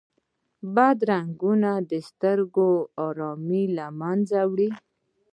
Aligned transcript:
بدرنګه 0.75 1.05
رنګونه 1.09 1.71
د 1.89 1.91
سترګو 2.09 2.69
آرام 3.05 3.43
له 3.77 3.85
منځه 3.99 4.39
وړي 4.51 4.69